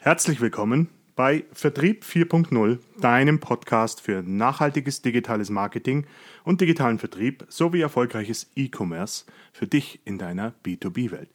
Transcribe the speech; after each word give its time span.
Herzlich 0.00 0.40
willkommen 0.40 0.88
bei 1.16 1.42
Vertrieb 1.52 2.04
4.0, 2.04 2.78
deinem 3.00 3.40
Podcast 3.40 4.00
für 4.00 4.22
nachhaltiges 4.22 5.02
digitales 5.02 5.50
Marketing 5.50 6.06
und 6.44 6.60
digitalen 6.60 7.00
Vertrieb 7.00 7.44
sowie 7.48 7.80
erfolgreiches 7.80 8.48
E-Commerce 8.54 9.24
für 9.52 9.66
dich 9.66 9.98
in 10.04 10.16
deiner 10.16 10.54
B2B-Welt. 10.64 11.28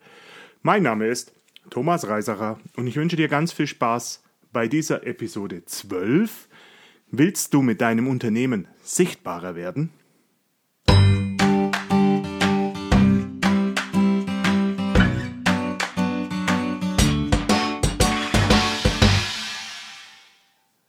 Mein 0.62 0.82
Name 0.82 1.08
ist 1.08 1.34
Thomas 1.72 2.08
Reisacher 2.08 2.58
und 2.78 2.88
ich 2.88 2.96
wünsche 2.96 3.18
dir 3.18 3.28
ganz 3.28 3.52
viel 3.52 3.68
Spaß 3.68 4.24
bei 4.54 4.70
dieser 4.70 5.06
Episode 5.06 5.66
12. 5.66 6.48
Willst 7.12 7.54
du 7.54 7.62
mit 7.62 7.82
deinem 7.82 8.08
Unternehmen 8.08 8.70
sichtbarer 8.82 9.56
werden? 9.56 9.90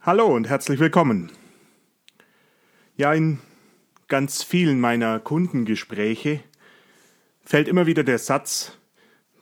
Hallo 0.07 0.27
und 0.27 0.51
herzlich 0.51 0.81
willkommen. 0.81 1.33
Ja, 2.99 3.15
in 3.15 3.39
ganz 4.07 4.43
vielen 4.43 4.79
meiner 4.79 5.19
Kundengespräche 5.19 6.41
fällt 7.43 7.69
immer 7.69 7.87
wieder 7.87 8.05
der 8.05 8.19
Satz, 8.19 8.73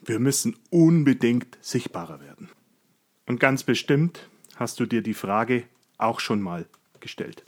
wir 0.05 0.19
müssen 0.19 0.55
unbedingt 0.69 1.57
sichtbarer 1.59 2.21
werden. 2.21 2.49
Und 3.25 3.41
ganz 3.41 3.63
bestimmt 3.63 4.29
hast 4.55 4.79
du 4.79 4.85
dir 4.85 5.01
die 5.01 5.13
Frage 5.13 5.65
auch 5.97 6.21
schon 6.21 6.41
mal 6.41 6.65
gestellt. 7.01 7.43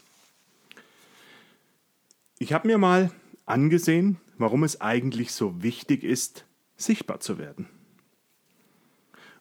Ich 2.37 2.51
habe 2.51 2.67
mir 2.67 2.77
mal 2.77 3.11
angesehen, 3.45 4.17
warum 4.37 4.65
es 4.65 4.81
eigentlich 4.81 5.31
so 5.31 5.63
wichtig 5.63 6.03
ist, 6.03 6.43
sichtbar 6.75 7.21
zu 7.21 7.37
werden. 7.37 7.69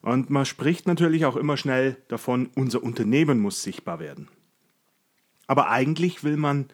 Und 0.05 0.29
man 0.29 0.45
spricht 0.45 0.85
natürlich 0.85 1.25
auch 1.25 1.35
immer 1.35 1.57
schnell 1.57 1.97
davon, 2.09 2.51
unser 2.53 2.83
Unternehmen 2.83 3.39
muss 3.39 3.63
sichtbar 3.63 3.99
werden. 3.99 4.27
Aber 5.47 5.71
eigentlich 5.71 6.23
will 6.23 6.37
man 6.37 6.67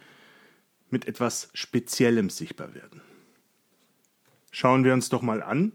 mit 0.89 1.07
etwas 1.07 1.49
Speziellem 1.53 2.29
sichtbar 2.29 2.75
werden. 2.75 2.99
Schauen 4.51 4.83
wir 4.83 4.93
uns 4.93 5.07
doch 5.07 5.21
mal 5.21 5.41
an, 5.41 5.71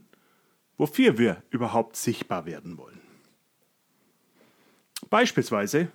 wofür 0.77 1.17
wir 1.17 1.43
überhaupt 1.49 1.97
sichtbar 1.97 2.45
werden 2.45 2.77
wollen. 2.77 3.01
Beispielsweise 5.09 5.91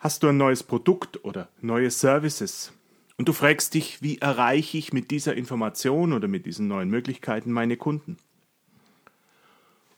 hast 0.00 0.24
du 0.24 0.30
ein 0.30 0.36
neues 0.36 0.64
Produkt 0.64 1.24
oder 1.24 1.48
neue 1.60 1.92
Services 1.92 2.72
und 3.18 3.28
du 3.28 3.32
fragst 3.32 3.72
dich, 3.74 4.02
wie 4.02 4.18
erreiche 4.18 4.78
ich 4.78 4.92
mit 4.92 5.12
dieser 5.12 5.36
Information 5.36 6.12
oder 6.12 6.26
mit 6.26 6.44
diesen 6.44 6.66
neuen 6.66 6.90
Möglichkeiten 6.90 7.52
meine 7.52 7.76
Kunden? 7.76 8.16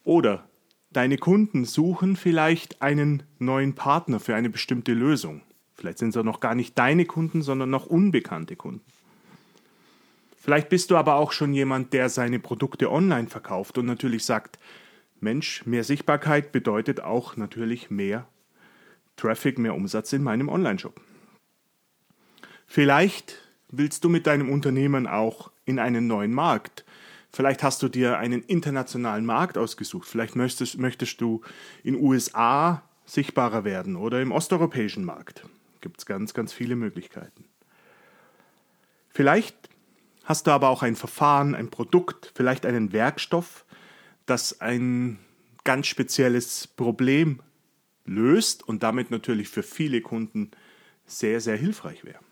Oder 0.05 0.49
deine 0.93 1.19
Kunden 1.19 1.65
suchen 1.65 2.17
vielleicht 2.17 2.83
einen 2.83 3.25
neuen 3.39 3.75
Partner 3.75 4.21
für 4.21 4.37
eine 4.37 4.51
bestimmte 4.51 4.93
Lösung. 4.93 5.43
Vielleicht 5.75 5.99
sind 5.99 6.11
es 6.11 6.17
auch 6.17 6.25
noch 6.25 6.41
gar 6.41 6.55
nicht 6.55 6.79
deine 6.79 7.05
Kunden, 7.05 7.43
sondern 7.43 7.71
noch 7.71 7.87
unbekannte 7.87 8.55
Kunden. 8.55 8.85
Vielleicht 10.37 10.69
bist 10.69 10.91
du 10.91 10.97
aber 10.97 11.15
auch 11.15 11.33
schon 11.33 11.55
jemand, 11.55 11.95
der 11.95 12.11
seine 12.11 12.39
Produkte 12.39 12.93
online 12.93 13.29
verkauft 13.29 13.79
und 13.79 13.87
natürlich 13.87 14.25
sagt, 14.25 14.59
Mensch, 15.19 15.65
mehr 15.65 15.85
Sichtbarkeit 15.85 16.53
bedeutet 16.53 17.01
auch 17.01 17.37
natürlich 17.37 17.91
mehr 17.91 18.29
Traffic, 19.17 19.59
mehr 19.59 19.75
Umsatz 19.75 20.13
in 20.13 20.23
meinem 20.23 20.51
Online-Shop. 20.51 21.01
Vielleicht 22.67 23.39
willst 23.69 24.05
du 24.05 24.11
mit 24.11 24.27
deinem 24.27 24.51
Unternehmen 24.51 25.07
auch 25.07 25.51
in 25.65 25.79
einen 25.79 26.07
neuen 26.07 26.35
Markt 26.35 26.84
Vielleicht 27.35 27.65
hast 27.65 27.83
du 27.83 27.89
dir 27.89 28.17
einen 28.19 28.43
internationalen 28.43 29.27
Markt 29.27 29.59
ausgesucht. 29.59 30.07
Vielleicht 30.07 30.37
möchtest, 30.37 30.79
möchtest 30.79 31.21
du 31.21 31.41
in 31.83 31.97
USA 31.97 32.89
sichtbarer 33.07 33.65
werden 33.65 33.97
oder 33.97 34.23
im 34.23 34.31
osteuropäischen 34.31 35.05
Markt. 35.05 35.45
Gibt 35.81 35.99
es 35.99 36.07
ganz, 36.07 36.33
ganz 36.33 36.53
viele 36.53 36.77
Möglichkeiten. 36.77 37.47
Vielleicht 39.09 39.57
hast 40.23 40.47
du 40.47 40.53
aber 40.53 40.69
auch 40.69 40.85
ein 40.85 40.95
Verfahren, 40.95 41.57
ein 41.57 41.71
Produkt, 41.71 42.31
vielleicht 42.37 42.65
einen 42.67 42.93
Werkstoff, 42.93 43.65
das 44.27 44.61
ein 44.61 45.19
ganz 45.65 45.89
spezielles 45.89 46.69
Problem 46.69 47.41
löst 48.05 48.63
und 48.63 48.85
damit 48.85 49.11
natürlich 49.11 49.49
für 49.49 49.65
viele 49.65 50.03
Kunden 50.03 50.53
sehr, 51.05 51.41
sehr 51.41 51.57
hilfreich 51.57 52.05
wäre. 52.05 52.24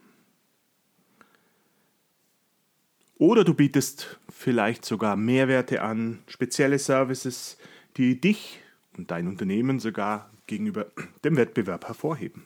Oder 3.22 3.44
du 3.44 3.55
bietest 3.55 4.19
vielleicht 4.28 4.84
sogar 4.84 5.15
Mehrwerte 5.15 5.83
an, 5.83 6.25
spezielle 6.27 6.81
Services, 6.81 7.56
die 7.97 8.21
dich 8.21 8.59
und 8.99 9.12
dein 9.12 9.28
Unternehmen 9.28 9.78
sogar 9.78 10.28
gegenüber 10.49 10.87
dem 11.22 11.37
Wettbewerb 11.37 11.87
hervorheben. 11.87 12.43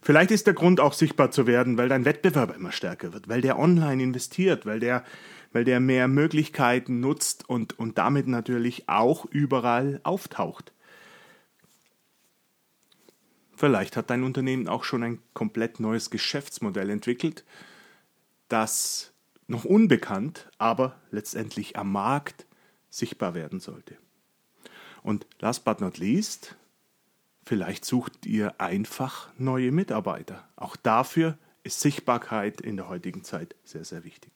Vielleicht 0.00 0.30
ist 0.30 0.46
der 0.46 0.54
Grund 0.54 0.80
auch 0.80 0.94
sichtbar 0.94 1.30
zu 1.30 1.46
werden, 1.46 1.76
weil 1.76 1.90
dein 1.90 2.06
Wettbewerber 2.06 2.54
immer 2.54 2.72
stärker 2.72 3.12
wird, 3.12 3.28
weil 3.28 3.42
der 3.42 3.58
online 3.58 4.02
investiert, 4.02 4.64
weil 4.64 4.80
der, 4.80 5.04
weil 5.52 5.64
der 5.64 5.78
mehr 5.78 6.08
Möglichkeiten 6.08 7.00
nutzt 7.00 7.46
und, 7.50 7.78
und 7.78 7.98
damit 7.98 8.28
natürlich 8.28 8.88
auch 8.88 9.26
überall 9.26 10.00
auftaucht. 10.04 10.72
Vielleicht 13.56 13.94
hat 13.94 14.08
dein 14.08 14.22
Unternehmen 14.24 14.68
auch 14.68 14.84
schon 14.84 15.02
ein 15.02 15.18
komplett 15.34 15.80
neues 15.80 16.08
Geschäftsmodell 16.08 16.88
entwickelt, 16.88 17.44
das 18.48 19.12
noch 19.46 19.64
unbekannt, 19.64 20.50
aber 20.58 21.00
letztendlich 21.10 21.76
am 21.76 21.92
Markt 21.92 22.46
sichtbar 22.90 23.34
werden 23.34 23.60
sollte. 23.60 23.96
Und 25.02 25.26
last 25.38 25.64
but 25.64 25.80
not 25.80 25.98
least, 25.98 26.56
vielleicht 27.44 27.84
sucht 27.84 28.26
ihr 28.26 28.60
einfach 28.60 29.30
neue 29.38 29.70
Mitarbeiter. 29.70 30.48
Auch 30.56 30.74
dafür 30.76 31.38
ist 31.62 31.80
Sichtbarkeit 31.80 32.60
in 32.60 32.76
der 32.76 32.88
heutigen 32.88 33.22
Zeit 33.24 33.54
sehr, 33.64 33.84
sehr 33.84 34.04
wichtig. 34.04 34.32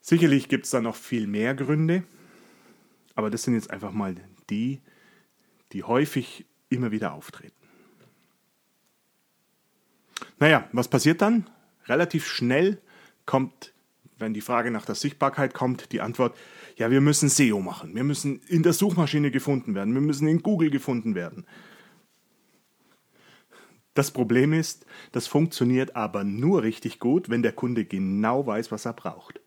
Sicherlich 0.00 0.48
gibt 0.48 0.64
es 0.64 0.70
da 0.70 0.80
noch 0.80 0.96
viel 0.96 1.26
mehr 1.26 1.54
Gründe, 1.54 2.02
aber 3.14 3.30
das 3.30 3.42
sind 3.42 3.54
jetzt 3.54 3.70
einfach 3.70 3.92
mal 3.92 4.16
die, 4.48 4.80
die 5.72 5.84
häufig 5.84 6.46
immer 6.68 6.90
wieder 6.90 7.12
auftreten. 7.12 7.59
Naja, 10.40 10.68
was 10.72 10.88
passiert 10.88 11.22
dann? 11.22 11.48
Relativ 11.86 12.26
schnell 12.26 12.78
kommt, 13.26 13.72
wenn 14.18 14.34
die 14.34 14.40
Frage 14.40 14.70
nach 14.70 14.86
der 14.86 14.94
Sichtbarkeit 14.94 15.54
kommt, 15.54 15.92
die 15.92 16.00
Antwort, 16.00 16.36
ja, 16.76 16.90
wir 16.90 17.00
müssen 17.00 17.28
SEO 17.28 17.60
machen. 17.60 17.94
Wir 17.94 18.04
müssen 18.04 18.40
in 18.48 18.62
der 18.62 18.72
Suchmaschine 18.72 19.30
gefunden 19.30 19.74
werden. 19.74 19.94
Wir 19.94 20.00
müssen 20.00 20.26
in 20.26 20.42
Google 20.42 20.70
gefunden 20.70 21.14
werden. 21.14 21.46
Das 23.92 24.12
Problem 24.12 24.52
ist, 24.52 24.86
das 25.12 25.26
funktioniert 25.26 25.94
aber 25.94 26.24
nur 26.24 26.62
richtig 26.62 27.00
gut, 27.00 27.28
wenn 27.28 27.42
der 27.42 27.52
Kunde 27.52 27.84
genau 27.84 28.46
weiß, 28.46 28.72
was 28.72 28.86
er 28.86 28.94
braucht. 28.94 29.40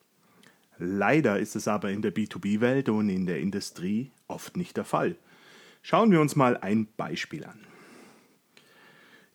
Leider 0.78 1.40
ist 1.40 1.56
es 1.56 1.68
aber 1.68 1.92
in 1.92 2.02
der 2.02 2.14
B2B-Welt 2.14 2.90
und 2.90 3.10
in 3.10 3.26
der 3.26 3.40
Industrie 3.40 4.12
oft 4.28 4.58
nicht 4.58 4.78
der 4.78 4.86
Fall. 4.86 5.16
Schauen 5.82 6.12
wir 6.12 6.22
uns 6.22 6.36
mal 6.36 6.58
ein 6.58 6.88
Beispiel 6.98 7.46
an. 7.46 7.60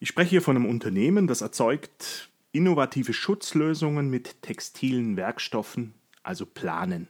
Ich 0.01 0.09
spreche 0.09 0.31
hier 0.31 0.43
von 0.43 0.57
einem 0.57 0.67
Unternehmen, 0.67 1.27
das 1.27 1.41
erzeugt 1.41 2.31
innovative 2.53 3.13
Schutzlösungen 3.13 4.09
mit 4.09 4.43
textilen 4.43 5.17
Werkstoffen, 5.17 5.93
also 6.23 6.47
Planen. 6.47 7.09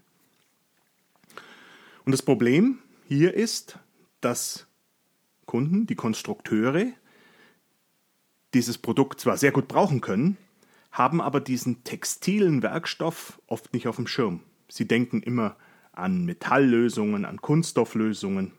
Und 2.05 2.13
das 2.13 2.23
Problem 2.23 2.79
hier 3.07 3.35
ist, 3.35 3.79
dass 4.23 4.67
Kunden, 5.45 5.87
die 5.87 5.97
Konstrukteure, 5.97 6.87
dieses 8.55 8.79
Produkt 8.79 9.21
zwar 9.21 9.37
sehr 9.37 9.53
gut 9.53 9.69
brauchen 9.69 10.01
können, 10.01 10.39
haben 10.91 11.21
aber 11.21 11.41
diesen 11.41 11.85
textilen 11.85 12.63
Werkstoff 12.63 13.41
oft 13.47 13.75
nicht 13.75 13.87
auf 13.87 13.97
dem 13.97 14.07
Schirm. 14.07 14.41
Sie 14.69 14.89
denken 14.89 15.23
immer 15.23 15.57
an 15.93 16.25
Metalllösungen, 16.25 17.27
an 17.27 17.43
Kunststofflösungen. 17.43 18.53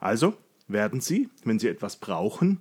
Also 0.00 0.36
werden 0.68 1.00
sie, 1.00 1.30
wenn 1.44 1.58
sie 1.58 1.68
etwas 1.68 1.96
brauchen, 1.96 2.60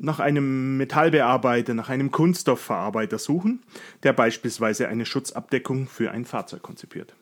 nach 0.00 0.20
einem 0.20 0.76
Metallbearbeiter, 0.76 1.74
nach 1.74 1.88
einem 1.88 2.10
Kunststoffverarbeiter 2.10 3.18
suchen, 3.18 3.62
der 4.02 4.12
beispielsweise 4.12 4.88
eine 4.88 5.06
Schutzabdeckung 5.06 5.86
für 5.86 6.10
ein 6.10 6.24
Fahrzeug 6.24 6.62
konzipiert. 6.62 7.14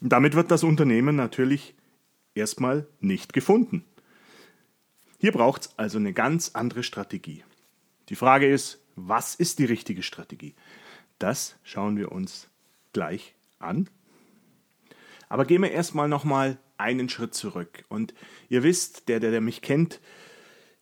Damit 0.00 0.34
wird 0.34 0.50
das 0.50 0.62
Unternehmen 0.62 1.16
natürlich 1.16 1.74
erstmal 2.34 2.86
nicht 3.00 3.32
gefunden. 3.32 3.84
Hier 5.18 5.32
braucht 5.32 5.62
es 5.62 5.78
also 5.78 5.98
eine 5.98 6.12
ganz 6.12 6.52
andere 6.54 6.82
Strategie. 6.82 7.42
Die 8.08 8.14
Frage 8.14 8.48
ist, 8.48 8.78
was 8.94 9.34
ist 9.34 9.58
die 9.58 9.64
richtige 9.64 10.02
Strategie? 10.02 10.54
Das 11.18 11.56
schauen 11.64 11.96
wir 11.96 12.12
uns 12.12 12.48
gleich 12.92 13.34
an. 13.58 13.90
Aber 15.28 15.44
gehen 15.44 15.62
wir 15.62 15.72
erstmal 15.72 16.08
nochmal 16.08 16.58
einen 16.78 17.08
Schritt 17.08 17.34
zurück. 17.34 17.84
Und 17.88 18.14
ihr 18.48 18.62
wisst, 18.62 19.08
der, 19.08 19.20
der, 19.20 19.32
der 19.32 19.40
mich 19.40 19.60
kennt, 19.60 20.00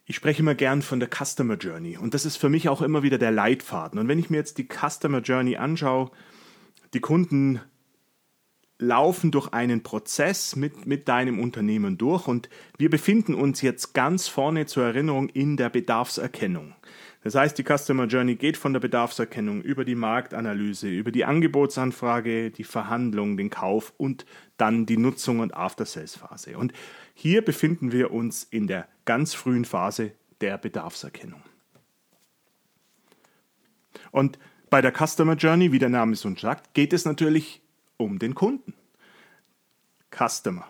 ich 0.06 0.16
spreche 0.16 0.40
immer 0.40 0.54
gern 0.54 0.82
von 0.82 1.00
der 1.00 1.10
Customer 1.10 1.56
Journey 1.56 1.98
und 1.98 2.14
das 2.14 2.24
ist 2.24 2.36
für 2.36 2.48
mich 2.48 2.68
auch 2.68 2.80
immer 2.80 3.02
wieder 3.02 3.18
der 3.18 3.32
Leitfaden. 3.32 3.98
Und 3.98 4.06
wenn 4.08 4.20
ich 4.20 4.30
mir 4.30 4.36
jetzt 4.36 4.56
die 4.56 4.68
Customer 4.68 5.20
Journey 5.20 5.56
anschaue, 5.56 6.10
die 6.94 7.00
Kunden 7.00 7.60
laufen 8.78 9.30
durch 9.30 9.52
einen 9.52 9.82
Prozess 9.82 10.54
mit, 10.54 10.86
mit 10.86 11.08
deinem 11.08 11.40
Unternehmen 11.40 11.98
durch 11.98 12.28
und 12.28 12.48
wir 12.78 12.90
befinden 12.90 13.34
uns 13.34 13.62
jetzt 13.62 13.94
ganz 13.94 14.28
vorne 14.28 14.66
zur 14.66 14.84
Erinnerung 14.84 15.28
in 15.28 15.56
der 15.56 15.70
Bedarfserkennung. 15.70 16.74
Das 17.26 17.34
heißt, 17.34 17.58
die 17.58 17.64
Customer 17.64 18.04
Journey 18.04 18.36
geht 18.36 18.56
von 18.56 18.72
der 18.72 18.78
Bedarfserkennung 18.78 19.60
über 19.60 19.84
die 19.84 19.96
Marktanalyse, 19.96 20.88
über 20.88 21.10
die 21.10 21.24
Angebotsanfrage, 21.24 22.52
die 22.52 22.62
Verhandlung, 22.62 23.36
den 23.36 23.50
Kauf 23.50 23.92
und 23.96 24.24
dann 24.58 24.86
die 24.86 24.96
Nutzung 24.96 25.40
und 25.40 25.52
After-Sales-Phase. 25.52 26.56
Und 26.56 26.72
hier 27.14 27.42
befinden 27.42 27.90
wir 27.90 28.12
uns 28.12 28.44
in 28.44 28.68
der 28.68 28.86
ganz 29.06 29.34
frühen 29.34 29.64
Phase 29.64 30.12
der 30.40 30.56
Bedarfserkennung. 30.56 31.42
Und 34.12 34.38
bei 34.70 34.80
der 34.80 34.92
Customer 34.92 35.34
Journey, 35.34 35.72
wie 35.72 35.80
der 35.80 35.88
Name 35.88 36.12
es 36.12 36.24
uns 36.24 36.40
sagt, 36.40 36.74
geht 36.74 36.92
es 36.92 37.06
natürlich 37.06 37.60
um 37.96 38.20
den 38.20 38.36
Kunden. 38.36 38.72
Customer. 40.16 40.68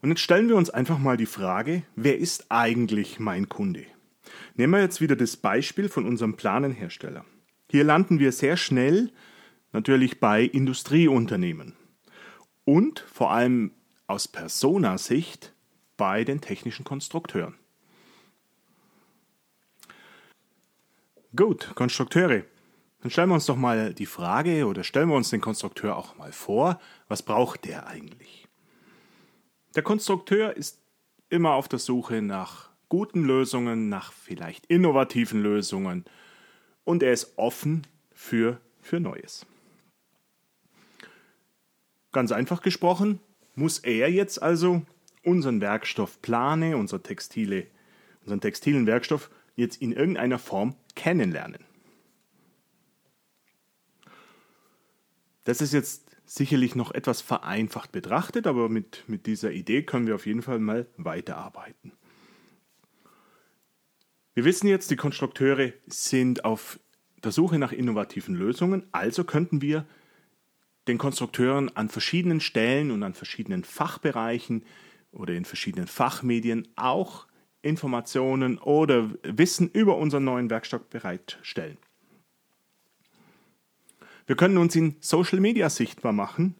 Und 0.00 0.10
jetzt 0.10 0.20
stellen 0.20 0.48
wir 0.48 0.56
uns 0.56 0.70
einfach 0.70 0.98
mal 0.98 1.16
die 1.16 1.26
Frage, 1.26 1.82
wer 1.94 2.18
ist 2.18 2.46
eigentlich 2.50 3.18
mein 3.18 3.48
Kunde? 3.48 3.86
Nehmen 4.54 4.72
wir 4.74 4.80
jetzt 4.80 5.00
wieder 5.00 5.16
das 5.16 5.36
Beispiel 5.36 5.88
von 5.88 6.06
unserem 6.06 6.36
Planenhersteller. 6.36 7.24
Hier 7.70 7.84
landen 7.84 8.18
wir 8.18 8.32
sehr 8.32 8.56
schnell 8.56 9.12
natürlich 9.72 10.20
bei 10.20 10.42
Industrieunternehmen 10.42 11.74
und 12.64 13.00
vor 13.00 13.30
allem 13.32 13.72
aus 14.06 14.28
Personasicht 14.28 15.54
bei 15.96 16.24
den 16.24 16.40
technischen 16.40 16.84
Konstrukteuren. 16.84 17.54
Gut, 21.34 21.72
Konstrukteure. 21.74 22.44
Dann 23.02 23.10
stellen 23.10 23.28
wir 23.28 23.34
uns 23.34 23.46
doch 23.46 23.56
mal 23.56 23.92
die 23.92 24.06
Frage 24.06 24.66
oder 24.66 24.84
stellen 24.84 25.08
wir 25.08 25.16
uns 25.16 25.30
den 25.30 25.40
Konstrukteur 25.40 25.96
auch 25.96 26.16
mal 26.16 26.32
vor, 26.32 26.80
was 27.08 27.22
braucht 27.22 27.64
der 27.66 27.86
eigentlich? 27.86 28.45
Der 29.76 29.82
Konstrukteur 29.82 30.56
ist 30.56 30.80
immer 31.28 31.52
auf 31.52 31.68
der 31.68 31.78
Suche 31.78 32.22
nach 32.22 32.70
guten 32.88 33.22
Lösungen, 33.22 33.90
nach 33.90 34.10
vielleicht 34.10 34.64
innovativen 34.66 35.42
Lösungen 35.42 36.06
und 36.84 37.02
er 37.02 37.12
ist 37.12 37.36
offen 37.36 37.86
für, 38.10 38.58
für 38.80 39.00
Neues. 39.00 39.44
Ganz 42.10 42.32
einfach 42.32 42.62
gesprochen, 42.62 43.20
muss 43.54 43.78
er 43.80 44.10
jetzt 44.10 44.40
also 44.42 44.80
unseren 45.22 45.60
Werkstoff 45.60 46.22
Plane, 46.22 46.78
unser 46.78 47.02
Textile, 47.02 47.66
unseren 48.22 48.40
textilen 48.40 48.86
Werkstoff 48.86 49.28
jetzt 49.56 49.82
in 49.82 49.92
irgendeiner 49.92 50.38
Form 50.38 50.74
kennenlernen. 50.94 51.62
Das 55.44 55.60
ist 55.60 55.74
jetzt 55.74 56.15
sicherlich 56.26 56.74
noch 56.74 56.92
etwas 56.92 57.20
vereinfacht 57.22 57.92
betrachtet, 57.92 58.46
aber 58.46 58.68
mit, 58.68 59.04
mit 59.06 59.26
dieser 59.26 59.52
Idee 59.52 59.82
können 59.82 60.06
wir 60.06 60.16
auf 60.16 60.26
jeden 60.26 60.42
Fall 60.42 60.58
mal 60.58 60.86
weiterarbeiten. 60.96 61.92
Wir 64.34 64.44
wissen 64.44 64.66
jetzt, 64.66 64.90
die 64.90 64.96
Konstrukteure 64.96 65.72
sind 65.86 66.44
auf 66.44 66.78
der 67.24 67.32
Suche 67.32 67.58
nach 67.58 67.72
innovativen 67.72 68.34
Lösungen, 68.34 68.84
also 68.92 69.24
könnten 69.24 69.62
wir 69.62 69.86
den 70.88 70.98
Konstrukteuren 70.98 71.74
an 71.74 71.88
verschiedenen 71.88 72.40
Stellen 72.40 72.90
und 72.90 73.02
an 73.02 73.14
verschiedenen 73.14 73.64
Fachbereichen 73.64 74.64
oder 75.12 75.32
in 75.32 75.44
verschiedenen 75.44 75.86
Fachmedien 75.86 76.68
auch 76.76 77.26
Informationen 77.62 78.58
oder 78.58 79.10
Wissen 79.22 79.70
über 79.70 79.96
unseren 79.96 80.24
neuen 80.24 80.50
Werkstoff 80.50 80.88
bereitstellen. 80.88 81.78
Wir 84.26 84.36
können 84.36 84.58
uns 84.58 84.74
in 84.74 84.96
Social 85.00 85.40
Media 85.40 85.70
sichtbar 85.70 86.12
machen 86.12 86.54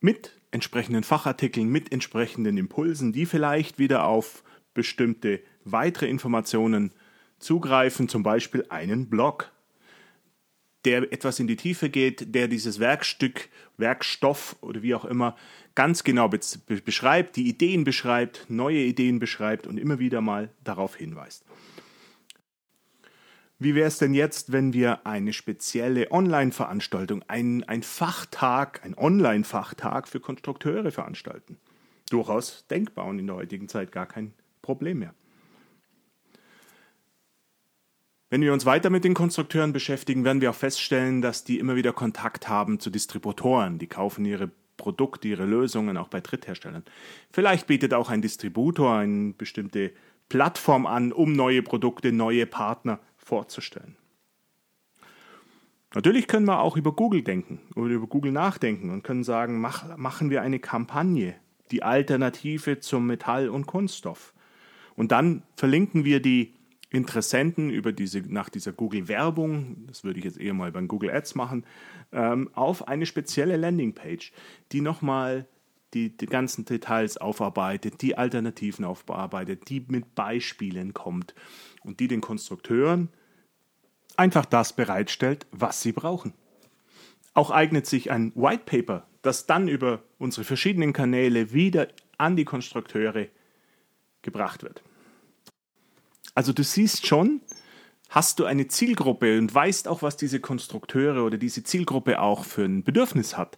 mit 0.00 0.38
entsprechenden 0.50 1.02
Fachartikeln, 1.02 1.68
mit 1.68 1.92
entsprechenden 1.92 2.56
Impulsen, 2.56 3.12
die 3.12 3.26
vielleicht 3.26 3.78
wieder 3.78 4.04
auf 4.04 4.42
bestimmte 4.74 5.40
weitere 5.64 6.08
Informationen 6.08 6.92
zugreifen, 7.38 8.08
zum 8.08 8.22
Beispiel 8.22 8.66
einen 8.68 9.08
Blog 9.08 9.50
der 10.84 11.12
etwas 11.12 11.40
in 11.40 11.46
die 11.46 11.56
Tiefe 11.56 11.90
geht, 11.90 12.34
der 12.34 12.48
dieses 12.48 12.78
Werkstück, 12.78 13.48
Werkstoff 13.76 14.56
oder 14.60 14.82
wie 14.82 14.94
auch 14.94 15.04
immer 15.04 15.36
ganz 15.74 16.04
genau 16.04 16.28
be 16.28 16.40
beschreibt, 16.84 17.36
die 17.36 17.48
Ideen 17.48 17.84
beschreibt, 17.84 18.46
neue 18.48 18.78
Ideen 18.78 19.18
beschreibt 19.18 19.66
und 19.66 19.78
immer 19.78 19.98
wieder 19.98 20.20
mal 20.20 20.50
darauf 20.64 20.96
hinweist. 20.96 21.44
Wie 23.60 23.74
wäre 23.74 23.88
es 23.88 23.98
denn 23.98 24.14
jetzt, 24.14 24.52
wenn 24.52 24.72
wir 24.72 25.04
eine 25.04 25.32
spezielle 25.32 26.12
Online-Veranstaltung, 26.12 27.24
ein, 27.26 27.64
ein 27.64 27.82
Fachtag, 27.82 28.84
ein 28.84 28.96
Online-Fachtag 28.96 30.06
für 30.06 30.20
Konstrukteure 30.20 30.92
veranstalten? 30.92 31.58
Durchaus 32.08 32.66
denkbar 32.68 33.06
und 33.06 33.18
in 33.18 33.26
der 33.26 33.34
heutigen 33.34 33.68
Zeit 33.68 33.90
gar 33.90 34.06
kein 34.06 34.32
Problem 34.62 35.00
mehr. 35.00 35.12
Wenn 38.30 38.42
wir 38.42 38.52
uns 38.52 38.64
weiter 38.64 38.90
mit 38.90 39.02
den 39.02 39.14
Konstrukteuren 39.14 39.72
beschäftigen, 39.72 40.24
werden 40.24 40.40
wir 40.40 40.50
auch 40.50 40.54
feststellen, 40.54 41.20
dass 41.20 41.42
die 41.42 41.58
immer 41.58 41.74
wieder 41.74 41.92
Kontakt 41.92 42.48
haben 42.48 42.78
zu 42.78 42.90
Distributoren. 42.90 43.78
Die 43.78 43.86
kaufen 43.88 44.24
ihre 44.24 44.50
Produkte, 44.76 45.26
ihre 45.26 45.46
Lösungen 45.46 45.96
auch 45.96 46.08
bei 46.08 46.20
Drittherstellern. 46.20 46.84
Vielleicht 47.32 47.66
bietet 47.66 47.92
auch 47.92 48.08
ein 48.08 48.22
Distributor 48.22 48.98
eine 48.98 49.32
bestimmte 49.32 49.92
Plattform 50.28 50.86
an, 50.86 51.12
um 51.12 51.32
neue 51.32 51.62
Produkte, 51.62 52.12
neue 52.12 52.46
Partner 52.46 53.00
vorzustellen. 53.28 53.96
Natürlich 55.94 56.26
können 56.26 56.46
wir 56.46 56.60
auch 56.60 56.76
über 56.76 56.92
Google 56.92 57.22
denken 57.22 57.60
oder 57.74 57.94
über 57.94 58.06
Google 58.06 58.32
nachdenken 58.32 58.90
und 58.90 59.02
können 59.02 59.24
sagen, 59.24 59.60
mach, 59.60 59.96
machen 59.96 60.30
wir 60.30 60.42
eine 60.42 60.58
Kampagne, 60.58 61.34
die 61.70 61.82
Alternative 61.82 62.80
zum 62.80 63.06
Metall 63.06 63.48
und 63.48 63.66
Kunststoff. 63.66 64.34
Und 64.96 65.12
dann 65.12 65.42
verlinken 65.56 66.04
wir 66.04 66.20
die 66.20 66.54
Interessenten 66.90 67.70
über 67.70 67.92
diese, 67.92 68.20
nach 68.20 68.48
dieser 68.48 68.72
Google-Werbung, 68.72 69.86
das 69.86 70.04
würde 70.04 70.18
ich 70.18 70.24
jetzt 70.24 70.40
eher 70.40 70.54
mal 70.54 70.72
beim 70.72 70.88
Google 70.88 71.10
Ads 71.10 71.34
machen, 71.34 71.64
ähm, 72.12 72.50
auf 72.54 72.88
eine 72.88 73.04
spezielle 73.04 73.56
Landingpage, 73.56 74.32
die 74.72 74.80
nochmal 74.80 75.46
die, 75.94 76.16
die 76.16 76.26
ganzen 76.26 76.64
Details 76.64 77.16
aufarbeitet, 77.16 78.02
die 78.02 78.16
Alternativen 78.16 78.84
aufarbeitet, 78.84 79.68
die 79.68 79.84
mit 79.88 80.14
Beispielen 80.14 80.94
kommt 80.94 81.34
und 81.82 82.00
die 82.00 82.08
den 82.08 82.20
Konstrukteuren 82.20 83.08
einfach 84.16 84.44
das 84.44 84.74
bereitstellt, 84.74 85.46
was 85.50 85.80
sie 85.80 85.92
brauchen. 85.92 86.34
Auch 87.34 87.50
eignet 87.50 87.86
sich 87.86 88.10
ein 88.10 88.32
White 88.34 88.64
Paper, 88.66 89.06
das 89.22 89.46
dann 89.46 89.68
über 89.68 90.02
unsere 90.18 90.44
verschiedenen 90.44 90.92
Kanäle 90.92 91.52
wieder 91.52 91.88
an 92.18 92.36
die 92.36 92.44
Konstrukteure 92.44 93.28
gebracht 94.22 94.62
wird. 94.62 94.82
Also 96.34 96.52
du 96.52 96.64
siehst 96.64 97.06
schon, 97.06 97.40
hast 98.08 98.40
du 98.40 98.44
eine 98.44 98.68
Zielgruppe 98.68 99.38
und 99.38 99.54
weißt 99.54 99.88
auch, 99.88 100.02
was 100.02 100.16
diese 100.16 100.40
Konstrukteure 100.40 101.24
oder 101.24 101.38
diese 101.38 101.62
Zielgruppe 101.62 102.20
auch 102.20 102.44
für 102.44 102.64
ein 102.64 102.82
Bedürfnis 102.82 103.36
hat, 103.36 103.56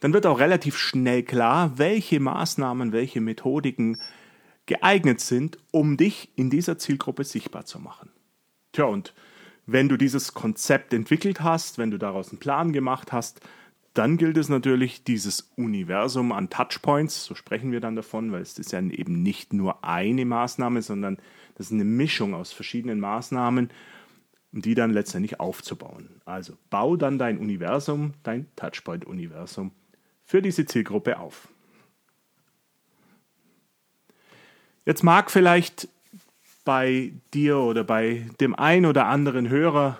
dann 0.00 0.12
wird 0.12 0.26
auch 0.26 0.40
relativ 0.40 0.76
schnell 0.76 1.22
klar, 1.22 1.78
welche 1.78 2.20
Maßnahmen, 2.20 2.92
welche 2.92 3.20
Methodiken 3.20 3.98
geeignet 4.66 5.20
sind, 5.20 5.58
um 5.70 5.96
dich 5.96 6.30
in 6.36 6.50
dieser 6.50 6.78
Zielgruppe 6.78 7.24
sichtbar 7.24 7.64
zu 7.64 7.78
machen. 7.78 8.10
Tja, 8.72 8.84
und 8.84 9.14
wenn 9.66 9.88
du 9.88 9.96
dieses 9.96 10.34
Konzept 10.34 10.92
entwickelt 10.92 11.40
hast, 11.40 11.78
wenn 11.78 11.90
du 11.90 11.98
daraus 11.98 12.30
einen 12.30 12.38
Plan 12.38 12.72
gemacht 12.72 13.12
hast, 13.12 13.40
dann 13.94 14.16
gilt 14.16 14.36
es 14.36 14.48
natürlich, 14.48 15.04
dieses 15.04 15.52
Universum 15.56 16.32
an 16.32 16.50
Touchpoints, 16.50 17.24
so 17.24 17.36
sprechen 17.36 17.70
wir 17.70 17.80
dann 17.80 17.94
davon, 17.94 18.32
weil 18.32 18.42
es 18.42 18.58
ist 18.58 18.72
ja 18.72 18.80
eben 18.80 19.22
nicht 19.22 19.52
nur 19.52 19.84
eine 19.84 20.24
Maßnahme, 20.24 20.82
sondern 20.82 21.18
das 21.54 21.66
ist 21.66 21.72
eine 21.72 21.84
Mischung 21.84 22.34
aus 22.34 22.52
verschiedenen 22.52 22.98
Maßnahmen, 22.98 23.70
um 24.52 24.62
die 24.62 24.74
dann 24.74 24.92
letztendlich 24.92 25.38
aufzubauen. 25.38 26.20
Also 26.24 26.54
bau 26.70 26.96
dann 26.96 27.18
dein 27.18 27.38
Universum, 27.38 28.14
dein 28.24 28.46
Touchpoint-Universum 28.56 29.70
für 30.34 30.42
diese 30.42 30.66
Zielgruppe 30.66 31.20
auf. 31.20 31.46
Jetzt 34.84 35.04
mag 35.04 35.30
vielleicht 35.30 35.86
bei 36.64 37.12
dir 37.32 37.58
oder 37.58 37.84
bei 37.84 38.26
dem 38.40 38.56
ein 38.56 38.84
oder 38.84 39.06
anderen 39.06 39.48
Hörer 39.48 39.96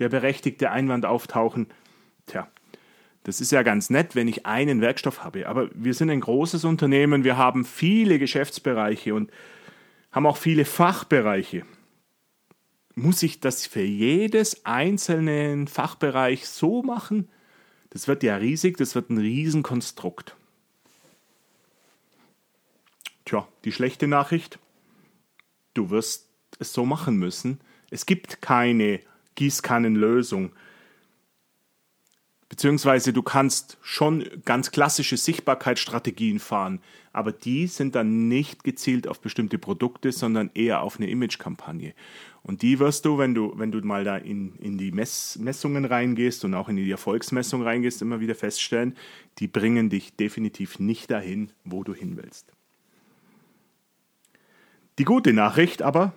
der 0.00 0.08
berechtigte 0.08 0.72
Einwand 0.72 1.06
auftauchen, 1.06 1.68
tja, 2.26 2.48
das 3.22 3.40
ist 3.40 3.52
ja 3.52 3.62
ganz 3.62 3.88
nett, 3.88 4.16
wenn 4.16 4.26
ich 4.26 4.46
einen 4.46 4.80
Werkstoff 4.80 5.22
habe, 5.22 5.46
aber 5.46 5.70
wir 5.74 5.94
sind 5.94 6.10
ein 6.10 6.20
großes 6.20 6.64
Unternehmen, 6.64 7.22
wir 7.22 7.36
haben 7.36 7.64
viele 7.64 8.18
Geschäftsbereiche 8.18 9.14
und 9.14 9.30
haben 10.10 10.26
auch 10.26 10.38
viele 10.38 10.64
Fachbereiche. 10.64 11.62
Muss 12.96 13.22
ich 13.22 13.38
das 13.38 13.64
für 13.64 13.84
jedes 13.84 14.66
einzelne 14.66 15.68
Fachbereich 15.68 16.48
so 16.48 16.82
machen? 16.82 17.28
Das 17.94 18.08
wird 18.08 18.24
ja 18.24 18.34
riesig, 18.36 18.76
das 18.76 18.96
wird 18.96 19.08
ein 19.08 19.18
Riesenkonstrukt. 19.18 20.34
Tja, 23.24 23.46
die 23.64 23.70
schlechte 23.70 24.08
Nachricht, 24.08 24.58
du 25.74 25.90
wirst 25.90 26.28
es 26.58 26.72
so 26.72 26.84
machen 26.84 27.16
müssen. 27.16 27.60
Es 27.90 28.04
gibt 28.04 28.42
keine 28.42 29.00
Gießkannenlösung. 29.36 30.52
Beziehungsweise 32.64 33.12
du 33.12 33.22
kannst 33.22 33.76
schon 33.82 34.24
ganz 34.46 34.70
klassische 34.70 35.18
Sichtbarkeitsstrategien 35.18 36.38
fahren, 36.38 36.80
aber 37.12 37.30
die 37.30 37.66
sind 37.66 37.94
dann 37.94 38.28
nicht 38.28 38.64
gezielt 38.64 39.06
auf 39.06 39.20
bestimmte 39.20 39.58
Produkte, 39.58 40.12
sondern 40.12 40.50
eher 40.54 40.80
auf 40.80 40.96
eine 40.96 41.10
Imagekampagne. 41.10 41.92
Und 42.42 42.62
die 42.62 42.78
wirst 42.78 43.04
du, 43.04 43.18
wenn 43.18 43.34
du, 43.34 43.52
wenn 43.56 43.70
du 43.70 43.80
mal 43.82 44.04
da 44.04 44.16
in, 44.16 44.54
in 44.60 44.78
die 44.78 44.92
Mess, 44.92 45.38
Messungen 45.38 45.84
reingehst 45.84 46.42
und 46.46 46.54
auch 46.54 46.70
in 46.70 46.76
die 46.76 46.90
Erfolgsmessung 46.90 47.62
reingehst, 47.62 48.00
immer 48.00 48.20
wieder 48.20 48.34
feststellen, 48.34 48.96
die 49.40 49.46
bringen 49.46 49.90
dich 49.90 50.16
definitiv 50.16 50.78
nicht 50.78 51.10
dahin, 51.10 51.50
wo 51.64 51.84
du 51.84 51.92
hin 51.92 52.16
willst. 52.16 52.50
Die 54.96 55.04
gute 55.04 55.34
Nachricht 55.34 55.82
aber, 55.82 56.14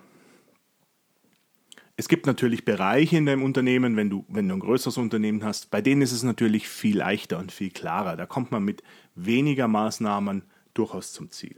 es 1.98 2.06
gibt 2.06 2.26
natürlich 2.26 2.64
Bereiche 2.64 3.16
in 3.16 3.26
deinem 3.26 3.42
Unternehmen, 3.42 3.96
wenn 3.96 4.08
du, 4.08 4.24
wenn 4.28 4.48
du 4.48 4.54
ein 4.54 4.60
größeres 4.60 4.98
Unternehmen 4.98 5.42
hast, 5.42 5.72
bei 5.72 5.82
denen 5.82 6.00
ist 6.00 6.12
es 6.12 6.22
natürlich 6.22 6.68
viel 6.68 6.96
leichter 6.96 7.38
und 7.38 7.50
viel 7.50 7.70
klarer. 7.70 8.16
Da 8.16 8.24
kommt 8.24 8.52
man 8.52 8.62
mit 8.62 8.84
weniger 9.16 9.66
Maßnahmen 9.66 10.44
durchaus 10.74 11.12
zum 11.12 11.32
Ziel. 11.32 11.56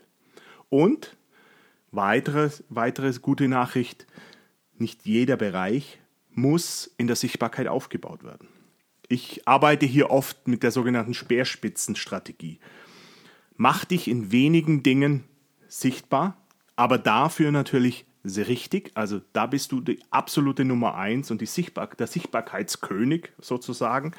Und 0.70 1.18
weitere, 1.90 2.49
weitere 2.70 3.12
gute 3.20 3.49
Nachricht, 3.49 4.06
nicht 4.78 5.04
jeder 5.04 5.37
Bereich 5.37 6.00
muss 6.30 6.90
in 6.97 7.06
der 7.06 7.16
Sichtbarkeit 7.16 7.68
aufgebaut 7.68 8.25
werden. 8.25 8.49
Ich 9.09 9.47
arbeite 9.47 9.85
hier 9.85 10.09
oft 10.09 10.49
mit 10.49 10.62
der 10.62 10.70
sogenannten 10.70 11.12
Speerspitzenstrategie. 11.12 12.61
Mach 13.56 13.85
dich 13.85 14.09
in 14.09 14.32
wenigen 14.32 14.82
Dingen 14.82 15.25
sichtbar, 15.68 16.38
aber 16.76 16.97
dafür 16.97 17.52
natürlich 17.52 18.06
sehr 18.23 18.49
richtig. 18.49 18.91
Also 18.95 19.21
da 19.33 19.47
bist 19.47 19.73
du 19.73 19.81
die 19.81 20.00
absolute 20.11 20.65
Nummer 20.65 20.95
eins 20.95 21.31
und 21.31 21.41
die 21.41 21.47
Sichtbar 21.47 21.89
der 21.99 22.07
Sichtbarkeitskönig 22.07 23.31
sozusagen. 23.41 24.12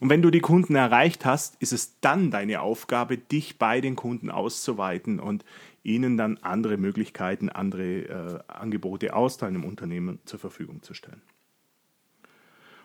Und 0.00 0.10
wenn 0.10 0.22
du 0.22 0.30
die 0.30 0.40
Kunden 0.40 0.74
erreicht 0.74 1.24
hast, 1.24 1.56
ist 1.60 1.72
es 1.72 2.00
dann 2.00 2.30
deine 2.30 2.60
Aufgabe, 2.60 3.16
dich 3.16 3.58
bei 3.58 3.80
den 3.80 3.96
Kunden 3.96 4.30
auszuweiten 4.30 5.20
und 5.20 5.44
ihnen 5.82 6.16
dann 6.16 6.38
andere 6.38 6.76
Möglichkeiten, 6.76 7.48
andere 7.48 7.82
äh, 7.82 8.38
Angebote 8.48 9.14
aus 9.14 9.36
deinem 9.36 9.64
Unternehmen 9.64 10.18
zur 10.24 10.38
Verfügung 10.38 10.82
zu 10.82 10.94
stellen. 10.94 11.22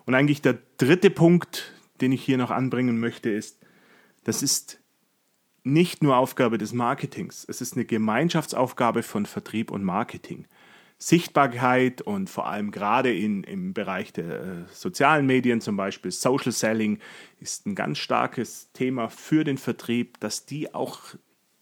Und 0.05 0.15
eigentlich 0.15 0.41
der 0.41 0.57
dritte 0.77 1.09
Punkt, 1.09 1.73
den 2.01 2.11
ich 2.11 2.23
hier 2.23 2.37
noch 2.37 2.51
anbringen 2.51 2.99
möchte, 2.99 3.29
ist, 3.29 3.59
das 4.23 4.43
ist 4.43 4.79
nicht 5.63 6.03
nur 6.03 6.17
Aufgabe 6.17 6.57
des 6.57 6.73
Marketings, 6.73 7.45
es 7.47 7.61
ist 7.61 7.75
eine 7.75 7.85
Gemeinschaftsaufgabe 7.85 9.03
von 9.03 9.25
Vertrieb 9.25 9.71
und 9.71 9.83
Marketing. 9.83 10.45
Sichtbarkeit 11.01 12.01
und 12.01 12.29
vor 12.29 12.47
allem 12.47 12.71
gerade 12.71 13.15
in, 13.15 13.43
im 13.45 13.73
Bereich 13.73 14.11
der 14.11 14.41
äh, 14.41 14.45
sozialen 14.73 15.25
Medien, 15.25 15.61
zum 15.61 15.77
Beispiel 15.77 16.11
Social 16.11 16.51
Selling, 16.51 16.99
ist 17.39 17.65
ein 17.65 17.73
ganz 17.73 17.99
starkes 17.99 18.69
Thema 18.73 19.07
für 19.07 19.45
den 19.45 19.57
Vertrieb, 19.57 20.19
dass 20.19 20.45
die 20.45 20.73
auch 20.73 20.99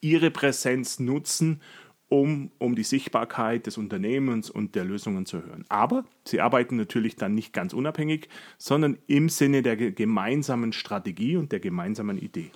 ihre 0.02 0.32
Präsenz 0.32 1.00
nutzen, 1.00 1.62
um, 2.10 2.52
um 2.58 2.76
die 2.76 2.84
Sichtbarkeit 2.84 3.68
des 3.68 3.78
Unternehmens 3.78 4.50
und 4.50 4.74
der 4.74 4.86
Lösungen 4.86 5.28
zu 5.28 5.44
hören. 5.46 5.66
Aber 5.70 6.06
sie 6.26 6.42
arbeiten 6.42 6.78
natürlich 6.78 7.16
dann 7.16 7.36
nicht 7.36 7.54
ganz 7.54 7.74
unabhängig, 7.74 8.30
sondern 8.58 8.98
im 9.06 9.30
Sinne 9.30 9.62
der 9.62 9.76
gemeinsamen 9.76 10.74
Strategie 10.74 11.38
und 11.38 11.52
der 11.52 11.60
gemeinsamen 11.60 12.18
Idee. 12.18 12.52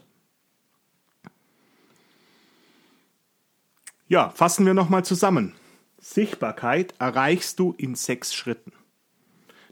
Ja, 4.12 4.30
fassen 4.32 4.66
wir 4.66 4.74
nochmal 4.74 5.06
zusammen. 5.06 5.54
Sichtbarkeit 5.98 6.94
erreichst 7.00 7.58
du 7.60 7.74
in 7.78 7.96
sechs 7.96 8.34
Schritten. 8.34 8.74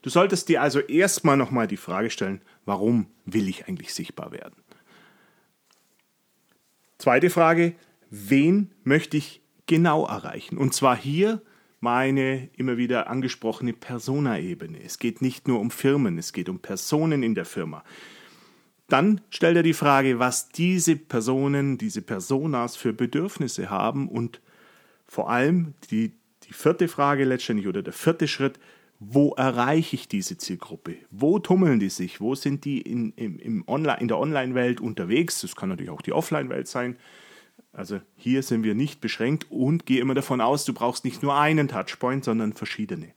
Du 0.02 0.10
solltest 0.10 0.48
dir 0.48 0.62
also 0.62 0.80
erstmal 0.80 1.36
nochmal 1.36 1.68
die 1.68 1.76
Frage 1.76 2.10
stellen, 2.10 2.40
warum 2.64 3.08
will 3.26 3.50
ich 3.50 3.68
eigentlich 3.68 3.94
sichtbar 3.94 4.32
werden? 4.32 4.56
Zweite 7.00 7.30
Frage, 7.30 7.76
wen 8.12 8.72
möchte 8.86 9.18
ich 9.18 9.42
genau 9.66 10.06
erreichen? 10.06 10.58
Und 10.58 10.74
zwar 10.74 10.96
hier 10.96 11.42
meine 11.82 12.50
immer 12.56 12.78
wieder 12.78 13.10
angesprochene 13.10 13.74
Persona-Ebene. 13.74 14.82
Es 14.82 15.00
geht 15.00 15.22
nicht 15.22 15.50
nur 15.50 15.60
um 15.60 15.70
Firmen, 15.70 16.18
es 16.18 16.32
geht 16.32 16.48
um 16.48 16.60
Personen 16.60 17.24
in 17.24 17.36
der 17.36 17.44
Firma. 17.44 17.84
Dann 18.90 19.22
stellt 19.30 19.56
er 19.56 19.64
die 19.64 19.74
Frage, 19.74 20.20
was 20.20 20.50
diese 20.50 20.96
Personen, 20.96 21.78
diese 21.78 22.02
Personas 22.02 22.76
für 22.76 22.92
Bedürfnisse 22.92 23.70
haben 23.70 24.10
und 24.10 24.42
vor 25.08 25.30
allem 25.30 25.74
die 25.92 26.14
die 26.50 26.54
vierte 26.54 26.88
Frage 26.88 27.26
letztendlich 27.26 27.68
oder 27.68 27.84
der 27.84 27.94
vierte 27.94 28.28
Schritt, 28.28 28.60
wo 29.00 29.34
erreiche 29.36 29.96
ich 29.96 30.08
diese 30.08 30.38
Zielgruppe? 30.38 30.96
Wo 31.12 31.38
tummeln 31.38 31.80
die 31.80 31.90
sich? 31.90 32.20
Wo 32.20 32.34
sind 32.34 32.66
die 32.66 32.82
in, 32.82 33.14
im, 33.14 33.38
im 33.38 33.64
Online, 33.68 34.02
in 34.02 34.08
der 34.08 34.18
Online-Welt 34.18 34.82
unterwegs? 34.82 35.42
Das 35.42 35.56
kann 35.56 35.70
natürlich 35.70 35.92
auch 35.92 36.02
die 36.02 36.12
Offline-Welt 36.12 36.68
sein. 36.68 36.98
Also 37.72 38.02
hier 38.16 38.42
sind 38.42 38.64
wir 38.64 38.74
nicht 38.74 39.00
beschränkt 39.00 39.46
und 39.52 39.86
gehe 39.86 40.02
immer 40.02 40.16
davon 40.16 40.42
aus, 40.42 40.66
du 40.66 40.74
brauchst 40.74 41.06
nicht 41.06 41.22
nur 41.22 41.38
einen 41.38 41.68
Touchpoint, 41.68 42.26
sondern 42.26 42.54
verschiedene. 42.54 43.14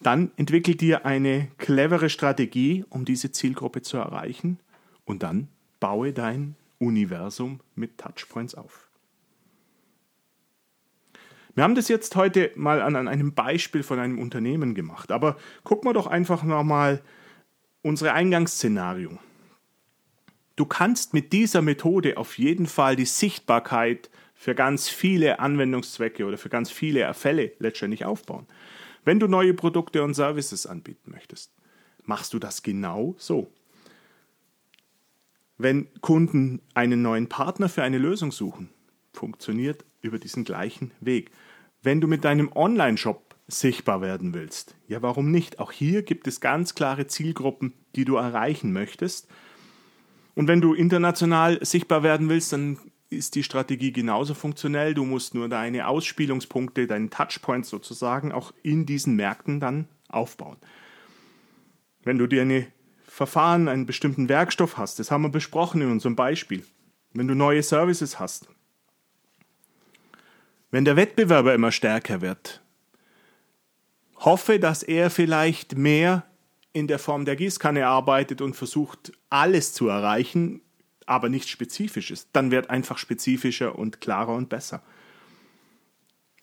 Dann 0.00 0.30
entwickel 0.36 0.76
dir 0.76 1.04
eine 1.04 1.48
clevere 1.58 2.08
Strategie, 2.08 2.84
um 2.88 3.04
diese 3.04 3.32
Zielgruppe 3.32 3.82
zu 3.82 3.96
erreichen 3.96 4.60
und 5.08 5.22
dann 5.22 5.48
baue 5.80 6.12
dein 6.12 6.54
Universum 6.78 7.60
mit 7.74 7.98
Touchpoints 7.98 8.54
auf. 8.54 8.88
Wir 11.54 11.64
haben 11.64 11.74
das 11.74 11.88
jetzt 11.88 12.14
heute 12.14 12.52
mal 12.54 12.82
an, 12.82 12.94
an 12.94 13.08
einem 13.08 13.34
Beispiel 13.34 13.82
von 13.82 13.98
einem 13.98 14.18
Unternehmen 14.20 14.74
gemacht, 14.74 15.10
aber 15.10 15.36
gucken 15.64 15.88
wir 15.88 15.94
doch 15.94 16.06
einfach 16.06 16.44
nochmal 16.44 17.02
unsere 17.82 18.12
Eingangsszenario. 18.12 19.18
Du 20.54 20.66
kannst 20.66 21.14
mit 21.14 21.32
dieser 21.32 21.62
Methode 21.62 22.16
auf 22.16 22.38
jeden 22.38 22.66
Fall 22.66 22.94
die 22.94 23.06
Sichtbarkeit 23.06 24.10
für 24.34 24.54
ganz 24.54 24.88
viele 24.88 25.40
Anwendungszwecke 25.40 26.26
oder 26.26 26.36
für 26.36 26.48
ganz 26.48 26.70
viele 26.70 27.12
Fälle 27.14 27.52
letztendlich 27.58 28.04
aufbauen. 28.04 28.46
Wenn 29.04 29.18
du 29.18 29.26
neue 29.26 29.54
Produkte 29.54 30.02
und 30.04 30.14
Services 30.14 30.66
anbieten 30.66 31.10
möchtest, 31.10 31.52
machst 32.04 32.34
du 32.34 32.38
das 32.38 32.62
genau 32.62 33.16
so. 33.18 33.50
Wenn 35.58 35.88
Kunden 36.00 36.62
einen 36.74 37.02
neuen 37.02 37.28
Partner 37.28 37.68
für 37.68 37.82
eine 37.82 37.98
Lösung 37.98 38.30
suchen, 38.30 38.70
funktioniert 39.12 39.84
über 40.00 40.20
diesen 40.20 40.44
gleichen 40.44 40.92
Weg. 41.00 41.32
Wenn 41.82 42.00
du 42.00 42.06
mit 42.06 42.24
deinem 42.24 42.52
Online-Shop 42.54 43.34
sichtbar 43.48 44.00
werden 44.00 44.34
willst, 44.34 44.76
ja, 44.86 45.02
warum 45.02 45.32
nicht? 45.32 45.58
Auch 45.58 45.72
hier 45.72 46.02
gibt 46.02 46.28
es 46.28 46.40
ganz 46.40 46.76
klare 46.76 47.08
Zielgruppen, 47.08 47.72
die 47.96 48.04
du 48.04 48.16
erreichen 48.16 48.72
möchtest. 48.72 49.26
Und 50.36 50.46
wenn 50.46 50.60
du 50.60 50.74
international 50.74 51.58
sichtbar 51.64 52.04
werden 52.04 52.28
willst, 52.28 52.52
dann 52.52 52.78
ist 53.10 53.34
die 53.34 53.42
Strategie 53.42 53.90
genauso 53.90 54.34
funktionell. 54.34 54.94
Du 54.94 55.04
musst 55.04 55.34
nur 55.34 55.48
deine 55.48 55.88
Ausspielungspunkte, 55.88 56.86
deine 56.86 57.10
Touchpoints 57.10 57.68
sozusagen 57.68 58.30
auch 58.30 58.52
in 58.62 58.86
diesen 58.86 59.16
Märkten 59.16 59.58
dann 59.58 59.88
aufbauen. 60.08 60.58
Wenn 62.04 62.18
du 62.18 62.28
dir 62.28 62.42
eine 62.42 62.66
Verfahren, 63.18 63.66
einen 63.66 63.84
bestimmten 63.84 64.28
Werkstoff 64.28 64.76
hast, 64.76 65.00
das 65.00 65.10
haben 65.10 65.22
wir 65.22 65.28
besprochen 65.28 65.80
in 65.80 65.90
unserem 65.90 66.14
Beispiel. 66.14 66.64
Wenn 67.12 67.26
du 67.26 67.34
neue 67.34 67.64
Services 67.64 68.20
hast, 68.20 68.48
wenn 70.70 70.84
der 70.84 70.94
Wettbewerber 70.94 71.52
immer 71.52 71.72
stärker 71.72 72.20
wird, 72.20 72.62
hoffe, 74.18 74.60
dass 74.60 74.84
er 74.84 75.10
vielleicht 75.10 75.76
mehr 75.76 76.26
in 76.72 76.86
der 76.86 77.00
Form 77.00 77.24
der 77.24 77.34
Gießkanne 77.34 77.88
arbeitet 77.88 78.40
und 78.40 78.54
versucht, 78.54 79.10
alles 79.30 79.74
zu 79.74 79.88
erreichen, 79.88 80.60
aber 81.04 81.28
nichts 81.28 81.50
Spezifisches. 81.50 82.28
Dann 82.32 82.52
wird 82.52 82.70
einfach 82.70 82.98
spezifischer 82.98 83.76
und 83.76 84.00
klarer 84.00 84.36
und 84.36 84.48
besser. 84.48 84.80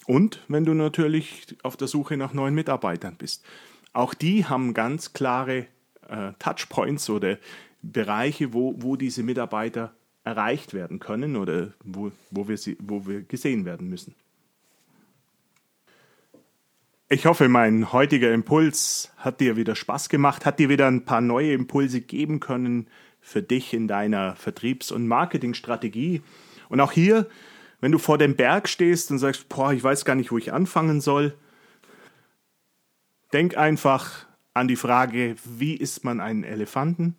Und 0.08 0.44
wenn 0.50 0.66
du 0.66 0.74
natürlich 0.74 1.56
auf 1.64 1.78
der 1.78 1.88
Suche 1.88 2.18
nach 2.18 2.34
neuen 2.34 2.54
Mitarbeitern 2.54 3.16
bist. 3.16 3.46
Auch 3.94 4.14
die 4.14 4.44
haben 4.44 4.74
ganz 4.74 5.14
klare 5.14 5.68
äh, 6.10 6.34
Touchpoints 6.40 7.10
oder 7.10 7.38
Bereiche, 7.82 8.54
wo, 8.54 8.76
wo 8.78 8.96
diese 8.96 9.24
Mitarbeiter 9.24 9.94
erreicht 10.24 10.74
werden 10.74 11.00
können 11.00 11.36
oder 11.36 11.74
wo, 11.84 12.12
wo, 12.32 12.48
wir, 12.48 12.58
sie, 12.58 12.78
wo 12.80 13.06
wir 13.06 13.22
gesehen 13.22 13.66
werden 13.66 13.90
müssen. 13.90 14.16
Ich 17.08 17.28
hoffe, 17.28 17.48
mein 17.48 17.94
heutiger 17.94 18.34
Impuls 18.34 19.12
hat 19.18 19.40
dir 19.40 19.56
wieder 19.56 19.76
Spaß 19.76 20.10
gemacht, 20.10 20.44
hat 20.44 20.58
dir 20.58 20.70
wieder 20.70 20.88
ein 20.88 21.06
paar 21.06 21.22
neue 21.22 21.54
Impulse 21.54 22.02
geben 22.02 22.40
können 22.40 22.88
für 23.22 23.44
dich 23.44 23.76
in 23.76 23.88
deiner 23.88 24.36
Vertriebs- 24.36 24.92
und 24.92 25.08
Marketingstrategie. 25.08 26.24
Und 26.68 26.80
auch 26.80 26.92
hier, 26.92 27.28
wenn 27.80 27.92
du 27.92 28.00
vor 28.00 28.18
dem 28.18 28.36
Berg 28.36 28.68
stehst 28.68 29.12
und 29.12 29.20
sagst, 29.20 29.48
boah, 29.50 29.72
ich 29.72 29.84
weiß 29.84 30.06
gar 30.06 30.16
nicht, 30.16 30.32
wo 30.32 30.40
ich 30.40 30.52
anfangen 30.52 31.00
soll, 31.00 31.36
denk 33.34 33.56
einfach 33.56 34.26
an 34.56 34.68
die 34.70 34.78
Frage, 34.78 35.36
wie 35.44 35.76
isst 35.76 36.04
man 36.06 36.20
einen 36.22 36.44
Elefanten? 36.44 37.16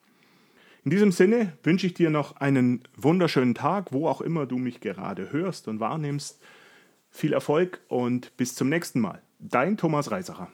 In 0.87 0.90
diesem 0.90 1.11
Sinne 1.11 1.52
wünsche 1.64 1.88
ich 1.88 1.95
dir 1.95 2.11
noch 2.11 2.37
einen 2.37 2.85
wunderschönen 2.97 3.57
Tag, 3.57 3.90
wo 3.90 4.07
auch 4.07 4.21
immer 4.21 4.47
du 4.47 4.57
mich 4.57 4.78
gerade 4.78 5.33
hörst 5.33 5.66
und 5.66 5.81
wahrnimmst. 5.81 6.40
Viel 7.11 7.33
Erfolg 7.33 7.81
und 7.88 8.37
bis 8.37 8.55
zum 8.55 8.69
nächsten 8.69 9.00
Mal. 9.00 9.21
Dein 9.40 9.76
Thomas 9.76 10.12
Reisacher. 10.12 10.47